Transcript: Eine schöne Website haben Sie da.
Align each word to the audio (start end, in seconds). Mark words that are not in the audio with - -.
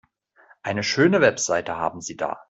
Eine 0.63 0.81
schöne 0.81 1.21
Website 1.21 1.69
haben 1.69 2.01
Sie 2.01 2.17
da. 2.17 2.39